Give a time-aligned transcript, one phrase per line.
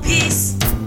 [0.00, 0.81] peace.